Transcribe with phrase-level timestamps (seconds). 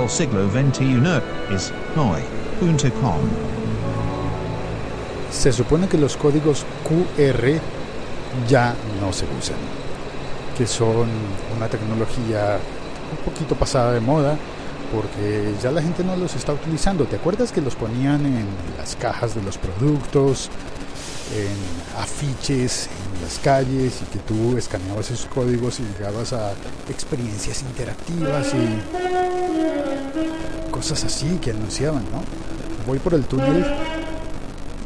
[0.00, 3.16] del siglo XXI es hoy.com.
[5.30, 7.58] Se supone que los códigos QR
[8.48, 9.56] ya no se usan,
[10.56, 11.08] que son
[11.56, 12.58] una tecnología
[13.10, 14.36] un poquito pasada de moda
[14.92, 17.04] porque ya la gente no los está utilizando.
[17.04, 18.46] ¿Te acuerdas que los ponían en
[18.78, 20.50] las cajas de los productos,
[21.34, 21.56] en
[22.00, 26.52] afiches, en las calles y que tú escaneabas esos códigos y llegabas a
[26.88, 28.80] experiencias interactivas y
[30.70, 32.22] cosas así que anunciaban, ¿no?
[32.86, 33.64] Voy por el túnel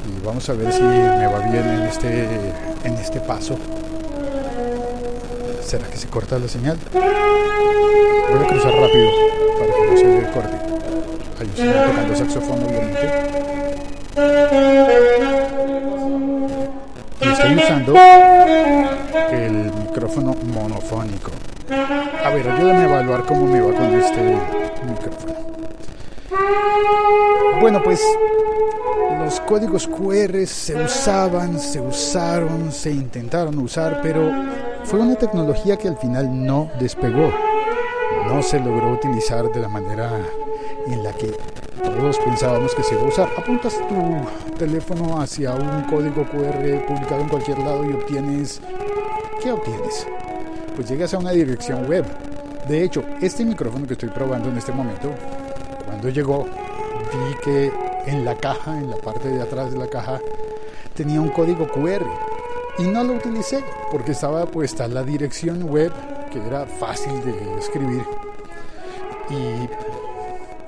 [0.06, 2.28] y vamos a ver si me va bien en este,
[2.84, 3.58] en este paso.
[5.62, 6.78] ¿Será que se corta la señal?
[6.92, 9.10] Voy a cruzar rápido
[9.58, 10.56] para que no se corte.
[11.38, 13.06] Hay un señor tocando saxofón, obviamente.
[17.40, 17.94] Estoy usando
[19.30, 21.30] el micrófono monofónico.
[22.22, 24.36] A ver, ayúdame a evaluar cómo me va con este
[24.86, 25.34] micrófono.
[27.62, 28.02] Bueno, pues
[29.24, 34.30] los códigos QR se usaban, se usaron, se intentaron usar, pero
[34.84, 37.32] fue una tecnología que al final no despegó.
[38.26, 40.10] No se logró utilizar de la manera
[40.86, 41.34] en la que
[41.82, 43.28] todos pensábamos que se iba a usar.
[43.36, 48.60] Apuntas tu teléfono hacia un código QR publicado en cualquier lado y obtienes...
[49.42, 50.06] ¿Qué obtienes?
[50.76, 52.04] Pues llegas a una dirección web.
[52.68, 55.10] De hecho, este micrófono que estoy probando en este momento,
[55.86, 57.72] cuando llegó, vi que
[58.06, 60.20] en la caja, en la parte de atrás de la caja,
[60.94, 62.04] tenía un código QR.
[62.78, 65.92] Y no lo utilicé porque estaba puesta la dirección web
[66.30, 68.04] que era fácil de escribir.
[69.28, 69.68] Y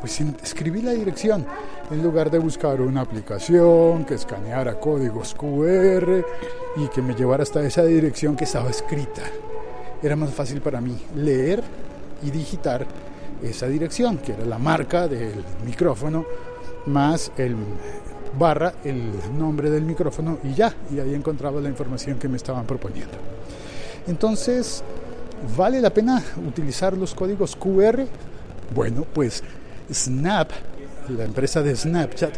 [0.02, 1.46] pues escribí la dirección
[1.88, 6.24] en lugar de buscar una aplicación que escaneara códigos QR
[6.76, 9.22] y que me llevara hasta esa dirección que estaba escrita.
[10.02, 11.62] Era más fácil para mí leer
[12.20, 12.84] y digitar
[13.44, 16.26] esa dirección, que era la marca del micrófono,
[16.86, 17.54] más el
[18.36, 22.66] barra el nombre del micrófono y ya, y ahí encontraba la información que me estaban
[22.66, 23.14] proponiendo.
[24.08, 24.82] Entonces,
[25.56, 28.04] ¿vale la pena utilizar los códigos QR?
[28.74, 29.44] Bueno, pues
[29.90, 30.50] Snap,
[31.08, 32.34] la empresa de Snapchat,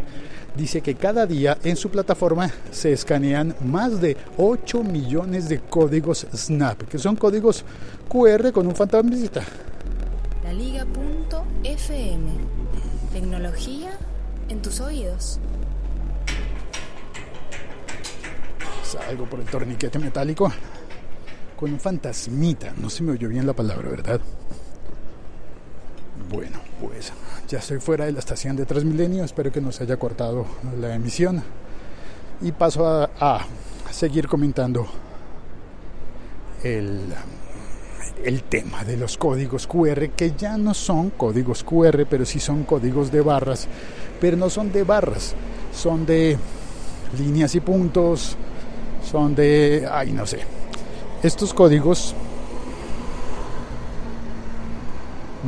[0.56, 6.26] dice que cada día en su plataforma se escanean más de 8 millones de códigos
[6.34, 7.64] Snap, que son códigos
[8.08, 9.42] QR con un fantasmita.
[10.44, 12.30] La Liga.fm.
[13.12, 13.98] Tecnología
[14.48, 15.38] en tus oídos.
[18.82, 20.52] Salgo por el torniquete metálico
[21.56, 22.72] con un fantasmita.
[22.76, 24.20] No se me oyó bien la palabra, ¿verdad?
[26.30, 27.12] Bueno, pues
[27.48, 29.24] ya estoy fuera de la estación de Transmilenio.
[29.24, 30.46] Espero que no se haya cortado
[30.80, 31.42] la emisión.
[32.42, 33.46] Y paso a, a
[33.90, 34.86] seguir comentando
[36.62, 37.00] el,
[38.24, 42.64] el tema de los códigos QR, que ya no son códigos QR, pero sí son
[42.64, 43.68] códigos de barras.
[44.20, 45.34] Pero no son de barras,
[45.72, 46.36] son de
[47.18, 48.36] líneas y puntos,
[49.10, 49.88] son de...
[49.90, 50.40] ay, no sé.
[51.22, 52.14] Estos códigos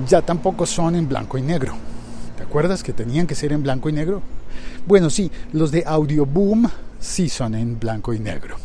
[0.08, 1.74] ya tampoco son en blanco y negro.
[2.36, 4.22] ¿Te acuerdas que tenían que ser en blanco y negro?
[4.86, 6.70] Bueno, sí, los de Audio Boom
[7.00, 8.56] sí son en blanco y negro.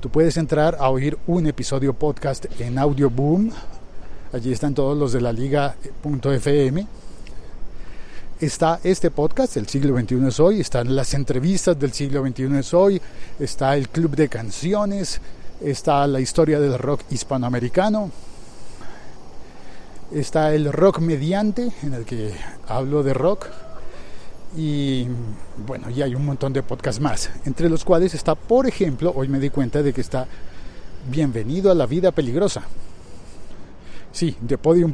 [0.00, 3.50] Tú puedes entrar a oír un episodio podcast en Audio Boom.
[4.32, 6.86] Allí están todos los de la liga.fm.
[8.40, 12.72] Está este podcast, El siglo XXI es hoy, están las entrevistas del siglo XXI es
[12.72, 13.02] hoy,
[13.38, 15.20] está el club de canciones,
[15.60, 18.10] está la historia del rock hispanoamericano,
[20.12, 22.32] está el rock mediante, en el que
[22.68, 23.46] hablo de rock,
[24.56, 25.06] y
[25.66, 29.28] bueno, y hay un montón de podcasts más, entre los cuales está, por ejemplo, hoy
[29.28, 30.26] me di cuenta de que está
[31.08, 32.62] Bienvenido a la vida peligrosa.
[34.12, 34.92] Sí, de Podium,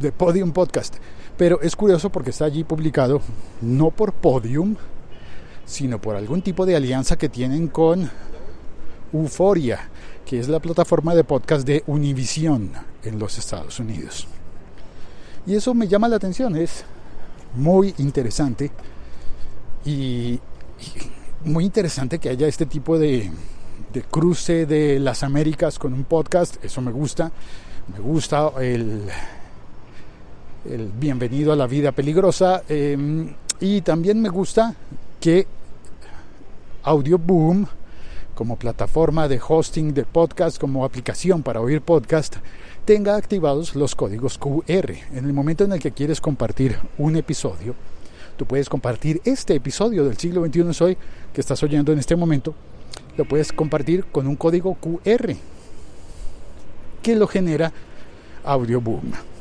[0.00, 0.96] de Podium Podcast.
[1.36, 3.20] Pero es curioso porque está allí publicado
[3.60, 4.76] no por Podium,
[5.66, 8.10] sino por algún tipo de alianza que tienen con
[9.12, 9.90] Euforia,
[10.24, 12.72] que es la plataforma de podcast de Univision
[13.04, 14.26] en los Estados Unidos.
[15.46, 16.84] Y eso me llama la atención, es
[17.56, 18.70] muy interesante
[19.84, 20.38] y,
[21.44, 23.30] muy interesante que haya este tipo de,
[24.10, 27.32] cruce de las Américas con un podcast, eso me gusta,
[27.92, 29.02] me gusta el,
[30.70, 34.74] el bienvenido a la vida peligrosa eh, y también me gusta
[35.20, 35.46] que
[36.84, 37.66] Audio Boom
[38.34, 42.36] como plataforma de hosting de podcast, como aplicación para oír podcast,
[42.84, 44.92] tenga activados los códigos QR.
[45.12, 47.74] En el momento en el que quieres compartir un episodio,
[48.36, 50.96] tú puedes compartir este episodio del siglo XXI hoy
[51.32, 52.54] que estás oyendo en este momento,
[53.16, 55.34] lo puedes compartir con un código QR
[57.02, 57.72] que lo genera
[58.44, 59.31] Audio Boom.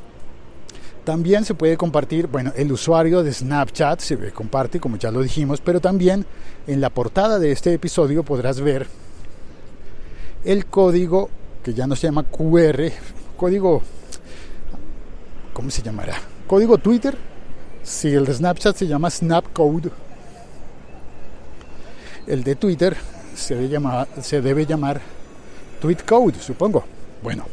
[1.04, 5.60] También se puede compartir, bueno, el usuario de Snapchat se comparte, como ya lo dijimos,
[5.60, 6.26] pero también
[6.68, 8.88] en la portada de este episodio podrás ver
[10.46, 11.30] el código
[11.64, 12.92] que ya no se llama QR,
[13.38, 13.82] código,
[15.54, 16.16] ¿cómo se llamará?
[16.48, 17.18] Código Twitter.
[17.84, 19.90] Si el de Snapchat se llama Snapcode,
[22.28, 22.96] el de Twitter
[23.36, 25.02] se debe llamar, se debe llamar
[25.80, 26.84] Tweetcode, supongo.
[27.24, 27.46] Bueno,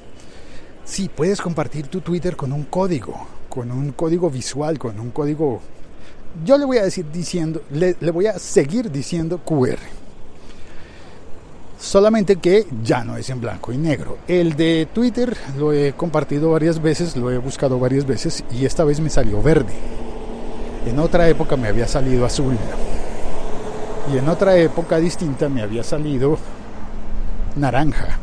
[0.84, 5.60] sí, puedes compartir tu Twitter con un código, con un código visual, con un código...
[6.44, 9.78] Yo le voy a decir diciendo, le, voy a seguir diciendo QR
[11.80, 14.18] solamente que ya no es en blanco y negro.
[14.26, 18.84] El de Twitter lo he compartido varias veces, lo he buscado varias veces y esta
[18.84, 19.72] vez me salió verde.
[20.86, 22.56] En otra época me había salido azul.
[24.12, 26.38] Y en otra época distinta me había salido
[27.56, 28.18] naranja.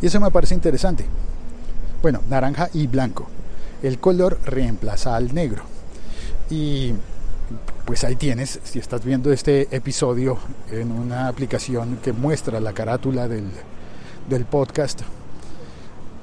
[0.00, 1.06] Y eso me parece interesante.
[2.02, 3.28] Bueno, naranja y blanco.
[3.82, 5.62] El color reemplaza al negro.
[6.50, 6.92] Y
[7.84, 10.38] pues ahí tienes, si estás viendo este episodio
[10.70, 13.48] en una aplicación que muestra la carátula del,
[14.28, 15.02] del podcast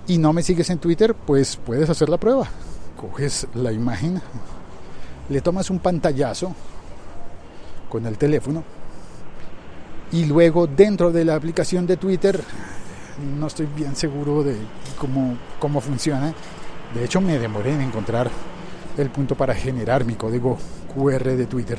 [0.08, 2.48] y no me sigues en Twitter, pues puedes hacer la prueba.
[2.98, 4.22] Coges la imagen,
[5.30, 6.54] le tomas un pantallazo
[7.90, 8.64] con el teléfono
[10.12, 12.44] y luego dentro de la aplicación de Twitter,
[13.20, 14.56] no estoy bien seguro de
[14.98, 16.34] cómo, cómo funciona,
[16.94, 18.30] de hecho me demoré en encontrar
[18.98, 20.58] el punto para generar mi código
[20.94, 21.78] QR de Twitter.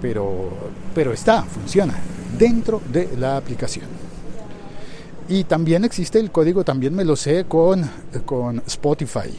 [0.00, 0.50] Pero,
[0.94, 1.94] pero está, funciona
[2.38, 3.86] dentro de la aplicación.
[5.28, 7.88] Y también existe el código, también me lo sé con,
[8.26, 9.30] con Spotify.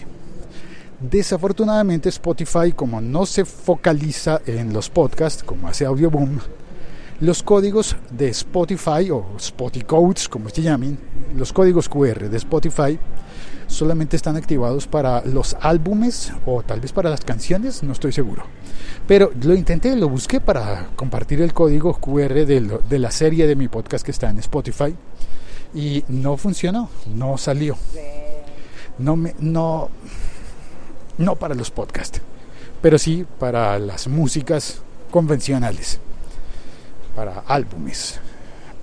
[1.00, 6.40] Desafortunadamente Spotify, como no se focaliza en los podcasts, como hace Audioboom,
[7.22, 10.98] los códigos de Spotify o Spotify Codes, como se llamen,
[11.36, 13.00] los códigos QR de Spotify
[13.68, 18.44] solamente están activados para los álbumes o tal vez para las canciones, no estoy seguro.
[19.08, 23.56] Pero lo intenté, lo busqué para compartir el código QR de, de la serie de
[23.56, 24.96] mi podcast que está en Spotify
[25.74, 27.78] y no funcionó, no salió.
[28.98, 29.90] No me, no,
[31.18, 32.22] no para los podcasts,
[32.82, 36.00] pero sí para las músicas convencionales,
[37.16, 38.20] para álbumes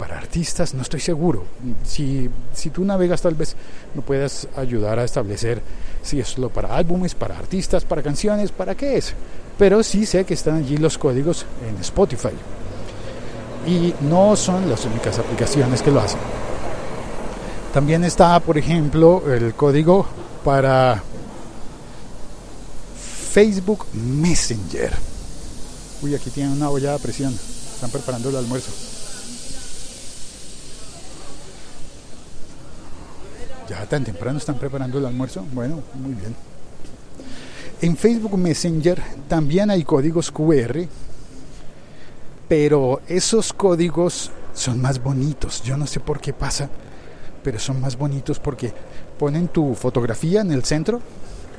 [0.03, 1.45] para artistas, no estoy seguro.
[1.85, 3.55] Si, si tú navegas tal vez
[3.95, 5.63] no puedas ayudar a establecer
[6.03, 9.15] si es solo para álbumes, para artistas, para canciones, para qué es.
[9.57, 12.35] Pero sí sé que están allí los códigos en Spotify.
[13.65, 16.19] Y no son las únicas aplicaciones que lo hacen.
[17.73, 20.05] También está, por ejemplo, el código
[20.45, 21.01] para
[23.31, 24.93] Facebook Messenger.
[26.03, 27.52] Uy, aquí tienen una olla a presión.
[27.83, 28.71] Están preparando el almuerzo.
[33.69, 35.45] Ya tan temprano están preparando el almuerzo.
[35.53, 36.33] Bueno, muy bien.
[37.81, 40.87] En Facebook Messenger también hay códigos QR,
[42.49, 45.65] pero esos códigos son más bonitos.
[45.65, 46.71] Yo no sé por qué pasa,
[47.43, 48.73] pero son más bonitos porque
[49.19, 51.01] ponen tu fotografía en el centro.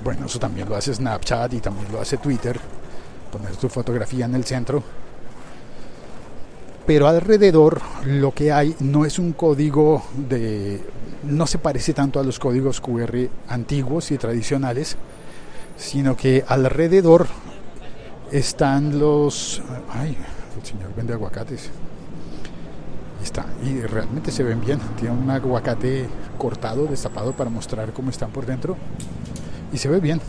[0.06, 2.58] Bueno, eso también lo hace Snapchat y también lo hace Twitter.
[3.30, 5.03] Poner tu fotografía en el centro
[6.86, 10.82] pero alrededor lo que hay no es un código de
[11.24, 14.98] no se parece tanto a los códigos QR antiguos y tradicionales
[15.78, 17.28] sino que alrededor
[18.32, 20.18] están los ay
[20.60, 21.70] el señor vende aguacates.
[23.22, 24.80] Está y realmente se ven bien.
[25.00, 28.76] Tiene un aguacate cortado destapado para mostrar cómo están por dentro
[29.72, 30.20] y se ve bien.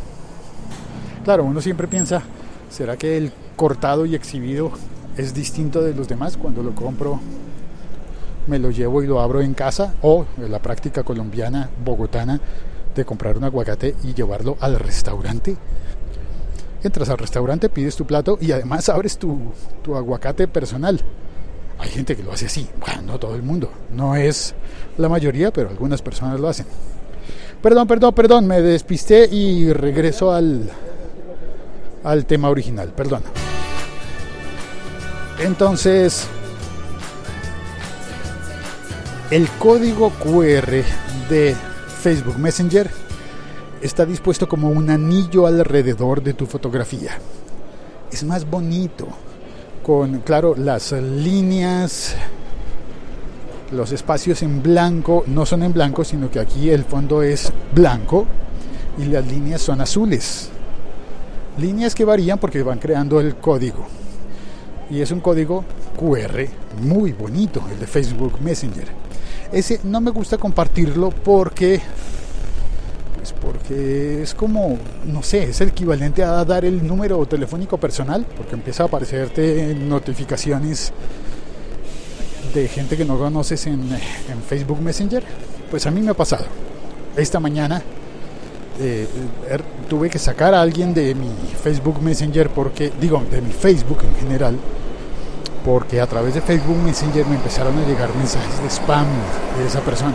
[1.25, 2.23] Claro uno siempre piensa
[2.71, 4.73] será que el cortado y exhibido
[5.17, 6.37] es distinto de los demás.
[6.37, 7.21] Cuando lo compro,
[8.47, 12.41] me lo llevo y lo abro en casa o la práctica colombiana, bogotana,
[12.95, 15.57] de comprar un aguacate y llevarlo al restaurante.
[16.83, 19.39] Entras al restaurante, pides tu plato y además abres tu,
[19.83, 21.01] tu aguacate personal.
[21.79, 22.69] Hay gente que lo hace así.
[22.79, 23.71] Bueno, no todo el mundo.
[23.91, 24.55] No es
[24.99, 26.67] la mayoría, pero algunas personas lo hacen.
[27.63, 30.71] Perdón, perdón, perdón, me despisté y regreso al,
[32.05, 32.93] al tema original.
[32.95, 33.23] Perdón.
[35.39, 36.29] Entonces,
[39.31, 40.85] el código QR
[41.29, 41.57] de
[42.01, 42.89] Facebook Messenger
[43.83, 47.19] está dispuesto como un anillo alrededor de tu fotografía.
[48.13, 49.09] Es más bonito,
[49.83, 52.15] con, claro, las líneas,
[53.73, 58.25] los espacios en blanco, no son en blanco, sino que aquí el fondo es blanco
[58.99, 60.49] y las líneas son azules.
[61.59, 63.85] Líneas que varían porque van creando el código
[64.95, 65.65] y es un código
[65.99, 66.47] QR
[66.81, 68.87] muy bonito, el de Facebook Messenger.
[69.53, 71.81] Ese no me gusta compartirlo porque
[73.41, 78.55] porque es como, no sé, es el equivalente a dar el número telefónico personal, porque
[78.55, 80.93] empieza a aparecerte notificaciones
[82.55, 85.25] de gente que no conoces en, en Facebook Messenger.
[85.71, 86.45] Pues a mí me ha pasado.
[87.17, 87.83] Esta mañana
[88.81, 89.07] eh,
[89.49, 91.31] er, tuve que sacar a alguien de mi
[91.63, 94.57] Facebook Messenger porque, digo, de mi Facebook en general,
[95.65, 99.07] porque a través de Facebook Messenger me empezaron a llegar mensajes de spam
[99.59, 100.15] de esa persona.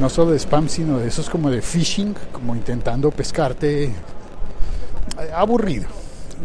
[0.00, 3.84] No solo de spam, sino de esos como de phishing, como intentando pescarte.
[3.84, 3.92] Eh,
[5.32, 5.86] aburrido.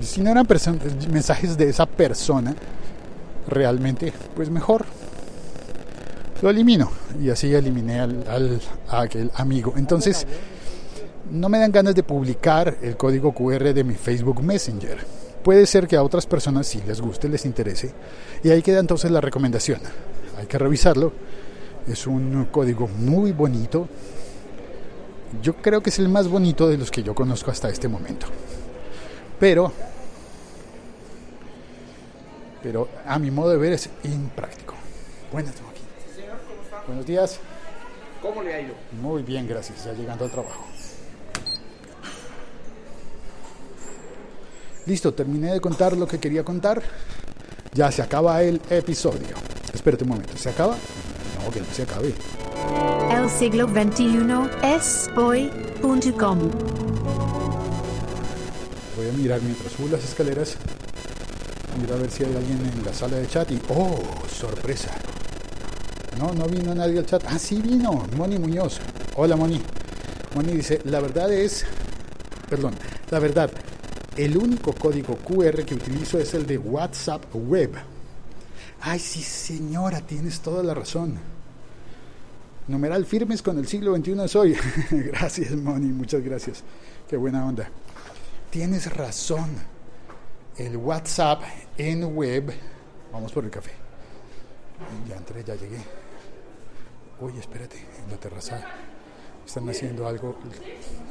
[0.02, 0.48] Si no eran
[1.12, 2.54] mensajes de esa persona,
[3.48, 4.86] realmente, pues mejor
[6.44, 6.92] lo elimino.
[7.20, 9.74] Y así eliminé al, a aquel amigo.
[9.76, 10.28] Entonces,
[11.32, 15.88] no me dan ganas de publicar el código QR de mi Facebook Messenger Puede ser
[15.88, 17.94] que a otras personas sí les guste, les interese.
[18.44, 19.80] Y ahí queda entonces la recomendación.
[20.38, 21.14] Hay que revisarlo.
[21.88, 23.88] Es un código muy bonito.
[25.42, 28.28] Yo creo que es el más bonito de los que yo conozco hasta este momento.
[29.40, 29.72] Pero,
[32.62, 34.76] pero a mi modo de ver es impráctico.
[35.32, 35.54] Buenas.
[36.86, 37.40] Buenos días.
[38.22, 38.74] ¿Cómo le ha ido?
[39.02, 39.86] Muy bien, gracias.
[39.86, 40.66] Ya llegando al trabajo.
[44.90, 46.82] Listo, terminé de contar lo que quería contar.
[47.76, 49.38] Ya se acaba el episodio.
[49.72, 50.76] Espérate un momento, ¿se acaba?
[51.44, 52.16] No, que no se acabe.
[53.12, 56.40] El siglo XXI es hoy.com.
[58.98, 60.58] Voy a mirar mientras subo las escaleras.
[61.80, 64.02] Mira a ver si hay alguien en la sala de chat y ¡oh!
[64.28, 64.90] ¡Sorpresa!
[66.18, 67.24] No, no vino nadie al chat.
[67.28, 68.80] Ah, sí vino, Moni Muñoz.
[69.18, 69.62] Hola Moni.
[70.34, 71.64] Moni dice, la verdad es,
[72.50, 72.74] perdón,
[73.12, 73.52] la verdad,
[74.20, 77.72] el único código QR que utilizo es el de WhatsApp Web.
[78.82, 81.18] Ay, sí, señora, tienes toda la razón.
[82.68, 84.58] Numeral firmes con el siglo XXI soy.
[84.92, 86.66] gracias, Moni, muchas gracias.
[87.10, 87.70] Qué buena onda.
[88.50, 89.52] Tienes razón.
[90.58, 91.42] El WhatsApp
[91.78, 92.54] en web.
[93.14, 93.72] Vamos por el café.
[95.08, 95.80] Ya entré, ya llegué.
[97.22, 98.66] Oye, espérate, en la terraza
[99.50, 100.36] están haciendo algo.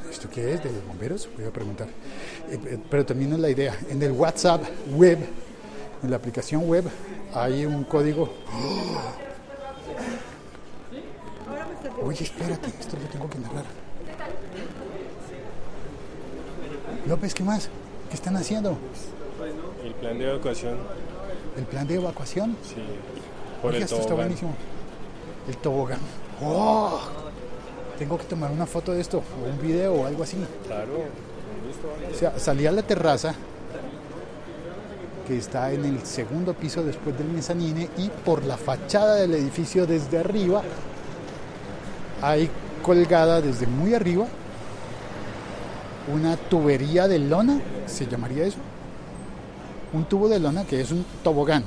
[0.09, 0.63] ¿Esto qué es?
[0.63, 1.27] ¿De los bomberos?
[1.35, 1.89] Voy a preguntar.
[2.49, 3.77] Eh, eh, pero termino la idea.
[3.89, 5.19] En el WhatsApp web,
[6.01, 6.85] en la aplicación web,
[7.33, 8.29] hay un código.
[12.01, 13.65] Oye, espérate, esto lo tengo que narrar.
[17.07, 17.67] López, ¿qué más?
[18.07, 18.77] ¿Qué están haciendo?
[19.83, 20.77] El plan de evacuación.
[21.57, 22.55] ¿El plan de evacuación?
[22.63, 22.75] Sí.
[23.61, 24.27] Por Oye, el esto está tobogán.
[24.27, 24.53] buenísimo.
[25.49, 25.99] El tobogán.
[26.41, 27.28] ¡Oh!
[27.99, 30.37] Tengo que tomar una foto de esto, o un video o algo así.
[30.65, 32.15] Claro, con gusto.
[32.15, 33.35] O sea, salí a la terraza,
[35.27, 39.85] que está en el segundo piso después del mezanine, y por la fachada del edificio
[39.85, 40.63] desde arriba,
[42.21, 42.49] hay
[42.81, 44.25] colgada desde muy arriba
[46.13, 48.57] una tubería de lona, ¿se llamaría eso?
[49.93, 51.63] Un tubo de lona que es un tobogán.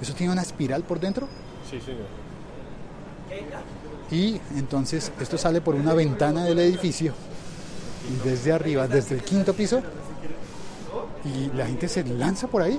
[0.00, 1.28] Eso tiene una espiral por dentro
[1.70, 2.06] Sí, señor.
[4.12, 7.14] Y entonces esto sale por una ventana del edificio
[8.08, 9.82] y desde arriba, desde el quinto piso,
[11.24, 12.78] y la gente se lanza por ahí,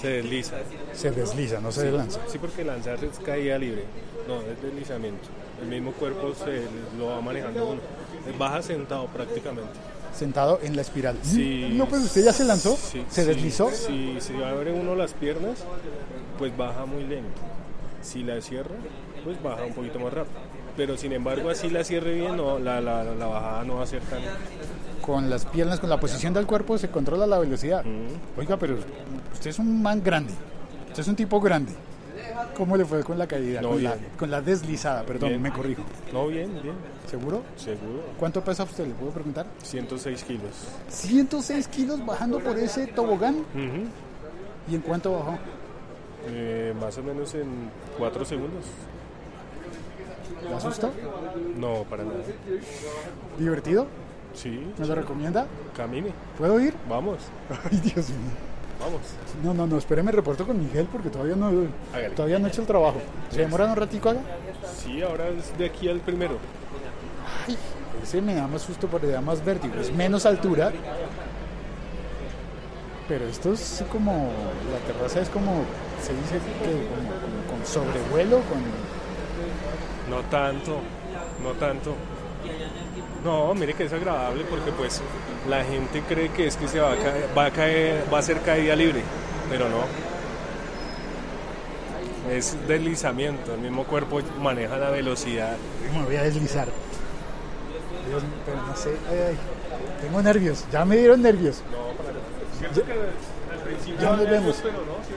[0.00, 0.56] Se desliza.
[0.92, 2.20] se desliza, no se lanza.
[2.28, 3.84] Sí, porque lanzarse es caída libre.
[4.28, 5.28] No, es deslizamiento.
[5.60, 6.62] El mismo cuerpo se
[6.98, 7.80] lo va manejando uno.
[8.38, 9.70] Baja sentado prácticamente.
[10.14, 11.16] Sentado en la espiral.
[11.22, 11.70] Sí.
[11.72, 13.70] No, pues usted ya se lanzó, Sí, se sí, deslizó.
[13.70, 15.58] Si se abre uno las piernas,
[16.38, 17.40] pues baja muy lento.
[18.02, 18.74] Si la cierra,
[19.24, 20.40] pues baja un poquito más rápido.
[20.76, 23.86] Pero sin embargo, así la cierre bien, no, la, la, la bajada no va a
[23.86, 24.20] ser tan...
[25.02, 27.84] Con las piernas, con la posición del cuerpo se controla la velocidad.
[27.84, 28.38] Mm.
[28.40, 28.76] Oiga, pero
[29.32, 30.32] usted es un man grande,
[30.88, 31.72] usted es un tipo grande.
[32.56, 33.60] ¿Cómo le fue con la caída?
[33.60, 35.42] No, con, la, con la deslizada, perdón, Bien.
[35.42, 35.82] me corrijo.
[36.12, 36.74] No, bien, bien,
[37.10, 37.42] ¿Seguro?
[37.56, 38.02] seguro.
[38.18, 38.86] ¿Cuánto pesa usted?
[38.86, 39.46] ¿Le puedo preguntar?
[39.62, 40.50] 106 kilos.
[40.88, 43.44] 106 kilos bajando por ese tobogán.
[44.70, 45.38] ¿Y en cuánto bajó?
[46.28, 48.64] Eh, más o menos en 4 segundos.
[50.48, 50.90] ¿Le asustó?
[51.56, 52.16] No, para nada.
[53.38, 53.86] ¿Divertido?
[54.34, 55.46] Sí, ¿Me lo recomienda?
[55.76, 56.10] camine.
[56.38, 56.74] ¿Puedo ir?
[56.88, 57.18] Vamos,
[57.70, 58.18] Ay, Dios mío.
[58.80, 59.00] vamos.
[59.44, 61.50] No, no, no, espéreme, reporto con Miguel porque todavía no,
[61.92, 62.14] Hágale.
[62.14, 62.98] todavía no he hecho el trabajo.
[63.30, 64.20] ¿Se demora un ratico acá?
[64.82, 66.38] Sí, ahora es de aquí al primero.
[67.46, 67.56] Ay,
[68.02, 69.74] ese me da más susto porque da más vértigo.
[69.78, 70.72] Es menos altura.
[73.08, 74.30] Pero esto es como,
[74.72, 75.64] la terraza es como,
[76.00, 78.62] se dice que como, como con sobrevuelo, con...
[80.10, 80.80] No tanto,
[81.42, 81.94] no tanto.
[83.24, 85.00] No, mire que es agradable porque pues
[85.48, 88.22] la gente cree que es que se va a caer, va a caer, va a
[88.22, 89.00] ser caída libre,
[89.48, 89.82] pero no.
[92.30, 95.56] Es deslizamiento, el mismo cuerpo maneja la velocidad.
[95.92, 96.68] Me voy a deslizar.
[98.08, 98.90] Dios, pero no sé.
[99.10, 99.36] Ay, ay,
[100.00, 100.64] tengo nervios.
[100.72, 101.62] Ya me dieron nervios.
[102.58, 104.30] Cierto que al principio Ya nos vemos.
[104.30, 105.14] nervios, pero no, sí.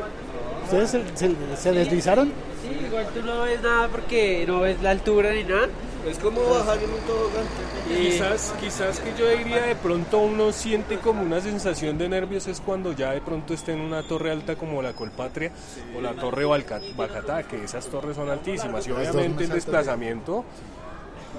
[0.64, 2.28] ¿Ustedes se, se- se deslizaron?
[2.62, 5.68] Sí, igual tú no ves nada porque no ves la altura ni nada.
[6.08, 7.46] Es como bajar en un tobogán.
[7.90, 12.48] Y Quizás, quizás que yo diría de pronto uno siente como una sensación de nervios
[12.48, 15.52] es cuando ya de pronto esté en una torre alta como la Colpatria
[15.98, 20.46] o la torre Bacatá, que esas torres son altísimas y obviamente el desplazamiento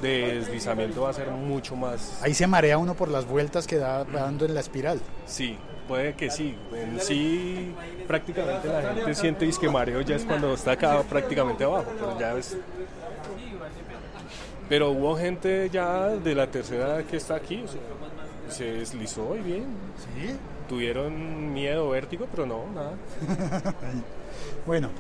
[0.03, 2.21] de deslizamiento va a ser mucho más...
[2.23, 5.01] Ahí se marea uno por las vueltas que da dando en la espiral.
[5.27, 6.55] Sí, puede que sí.
[6.75, 7.75] En sí
[8.07, 12.37] prácticamente la gente siente que mareo ya es cuando está acá prácticamente abajo, pero ya
[12.37, 12.57] es...
[14.69, 17.81] Pero hubo gente ya de la tercera edad que está aquí, o sea,
[18.49, 19.65] se deslizó y bien.
[19.97, 20.37] ¿Sí?
[20.69, 22.93] Tuvieron miedo, vértigo, pero no, nada.
[24.67, 24.91] Bueno,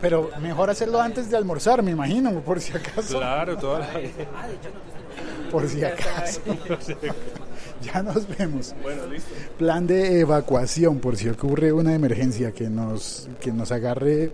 [0.00, 3.18] pero mejor hacerlo antes de almorzar, me imagino, por si acaso.
[3.18, 3.88] Claro, toda la...
[5.50, 6.40] Por si acaso.
[7.94, 8.74] ya nos vemos.
[8.82, 9.30] Bueno, listo.
[9.58, 14.32] Plan de evacuación por si ocurre una emergencia que nos que nos agarre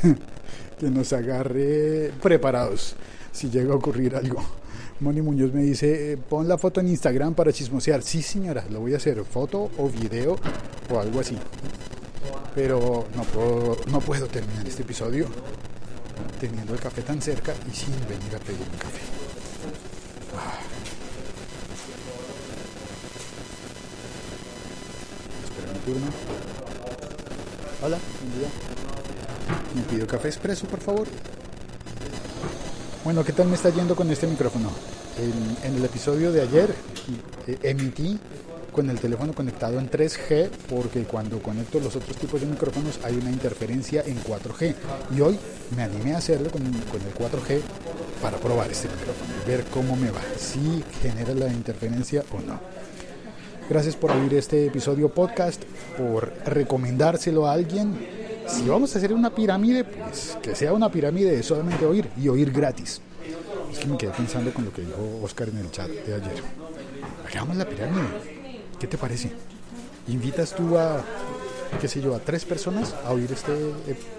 [0.78, 2.96] que nos agarre preparados
[3.32, 4.42] si llega a ocurrir algo.
[5.00, 8.02] Moni Muñoz me dice, eh, pon la foto en Instagram para chismosear.
[8.02, 10.36] Sí, señora, lo voy a hacer, foto o video
[10.90, 11.36] o algo así.
[12.54, 15.26] Pero no puedo, no puedo terminar este episodio
[16.38, 19.21] teniendo el café tan cerca y sin venir a pedir un café.
[27.82, 28.48] Hola, buen día.
[29.74, 31.06] Me pido café expreso, por favor.
[33.04, 34.70] Bueno, ¿qué tal me está yendo con este micrófono?
[35.18, 36.74] En, en el episodio de ayer
[37.46, 38.18] eh, emití
[38.72, 43.16] con el teléfono conectado en 3G porque cuando conecto los otros tipos de micrófonos hay
[43.16, 44.74] una interferencia en 4G.
[45.14, 45.38] Y hoy
[45.76, 47.60] me animé a hacerlo con, con el 4G
[48.22, 52.60] para probar este micrófono y ver cómo me va, si genera la interferencia o no.
[53.72, 55.62] Gracias por oír este episodio podcast,
[55.96, 58.06] por recomendárselo a alguien.
[58.46, 62.28] Si vamos a hacer una pirámide, pues que sea una pirámide de solamente oír y
[62.28, 63.00] oír gratis.
[63.72, 66.42] Es que me quedé pensando con lo que dijo Oscar en el chat de ayer.
[67.26, 68.08] Hagamos la pirámide.
[68.78, 69.32] ¿Qué te parece?
[70.06, 71.02] ¿Invitas tú a,
[71.80, 73.54] qué sé yo, a tres personas a oír este,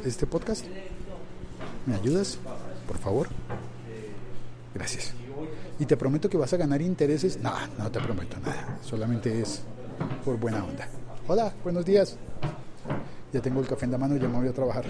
[0.03, 0.65] este podcast?
[1.85, 2.39] ¿Me ayudas?
[2.87, 3.27] Por favor.
[4.73, 5.13] Gracias.
[5.79, 7.37] Y te prometo que vas a ganar intereses.
[7.37, 8.77] No, no te prometo nada.
[8.81, 9.61] Solamente es
[10.23, 10.87] por buena onda.
[11.27, 12.17] Hola, buenos días.
[13.31, 14.85] Ya tengo el café en la mano, ya me voy a trabajar.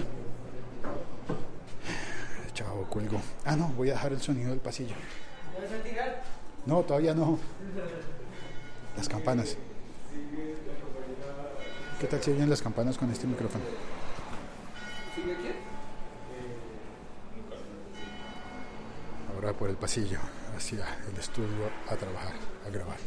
[2.52, 3.20] Chao, cuelgo.
[3.44, 4.94] Ah, no, voy a dejar el sonido del pasillo.
[6.66, 7.38] No, todavía no.
[8.96, 9.56] Las campanas.
[12.00, 13.64] ¿Qué tal si oyen las campanas con este micrófono?
[19.34, 20.18] Ahora por el pasillo,
[20.56, 22.34] hacia el estudio a trabajar,
[22.66, 22.98] a grabar.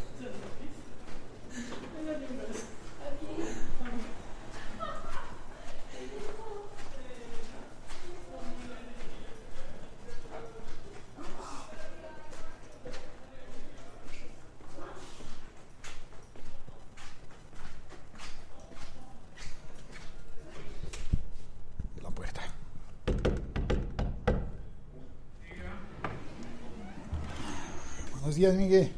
[28.37, 28.91] Días, Miguel.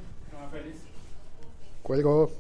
[1.82, 2.39] Cuelgo.